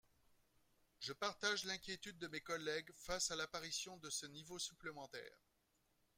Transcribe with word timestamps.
Je 0.99 1.13
partage 1.13 1.63
l’inquiétude 1.65 2.17
de 2.17 2.25
mes 2.29 2.41
collègues 2.41 2.89
face 2.95 3.29
à 3.29 3.35
l’apparition 3.35 3.97
de 3.97 4.09
ce 4.09 4.25
niveau 4.25 4.57
supplémentaire. 4.57 5.37